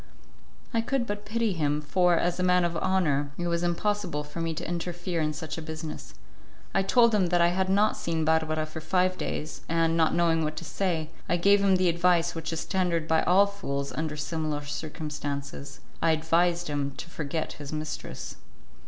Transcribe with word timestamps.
I 0.73 0.81
could 0.81 1.05
but 1.05 1.25
pity 1.25 1.53
him, 1.53 1.79
for, 1.79 2.15
as 2.17 2.39
a 2.39 2.43
man 2.43 2.65
of 2.65 2.75
honour, 2.77 3.31
it 3.37 3.45
was 3.47 3.61
impossible 3.61 4.23
for 4.23 4.41
me 4.41 4.55
to 4.55 4.67
interfere 4.67 5.21
in 5.21 5.31
such 5.31 5.59
a 5.59 5.61
business. 5.61 6.15
I 6.73 6.81
told 6.81 7.13
him 7.13 7.27
that 7.27 7.39
I 7.39 7.49
had 7.49 7.69
not 7.69 7.95
seen 7.95 8.25
Barbara 8.25 8.65
for 8.65 8.81
five 8.81 9.15
days, 9.15 9.61
and, 9.69 9.95
not 9.95 10.15
knowing 10.15 10.43
what 10.43 10.55
to 10.55 10.65
say, 10.65 11.11
I 11.29 11.37
gave 11.37 11.63
him 11.63 11.75
the 11.75 11.87
advice 11.87 12.33
which 12.33 12.51
is 12.51 12.65
tendered 12.65 13.07
by 13.07 13.21
all 13.25 13.45
fools 13.45 13.91
under 13.91 14.17
similar 14.17 14.65
circumstances; 14.65 15.81
I 16.01 16.13
advised 16.13 16.67
him 16.67 16.95
to 16.97 17.07
forget 17.07 17.53
his 17.53 17.71
mistress. 17.71 18.37